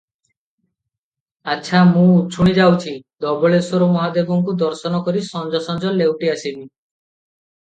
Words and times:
ଆଚ୍ଛା, 1.55 1.81
ମୁଁ 1.89 2.05
ଉଛୁଣି 2.21 2.55
ଯାଉଛି, 2.59 2.93
ଧବଳେଶ୍ଵର 3.27 3.91
ମହାଦେବଙ୍କୁ 3.97 4.57
ଦର୍ଶନ 4.63 5.03
କରି 5.11 5.23
ସଞ୍ଜ 5.29 5.63
ସଞ୍ଜ 5.69 5.95
ଲେଉଟି 6.01 6.33
ଆସିବି। 6.35 6.65